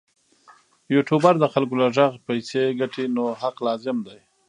یوټوبر 0.95 1.33
د 1.39 1.45
خلکو 1.53 1.75
له 1.81 1.87
غږ 1.95 2.13
پیسې 2.27 2.61
ګټي 2.79 3.05
نو 3.15 3.23
حق 3.41 3.55
لازم 3.67 3.97
دی. 4.07 4.19